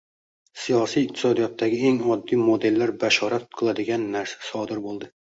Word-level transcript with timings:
Siyosiy 0.59 1.03
iqtisodiyotdagi 1.07 1.81
eng 1.89 1.99
oddiy 2.15 2.39
modellar 2.47 2.93
bashorat 3.03 3.45
qiladigan 3.59 4.07
narsa 4.15 4.49
sodir 4.49 4.81
bo‘ldi. 4.87 5.11